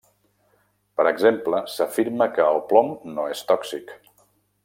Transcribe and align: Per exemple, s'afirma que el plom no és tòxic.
Per 1.01 1.05
exemple, 1.09 1.59
s'afirma 1.73 2.29
que 2.39 2.47
el 2.55 2.59
plom 2.73 2.91
no 3.17 3.27
és 3.35 3.47
tòxic. 3.53 3.97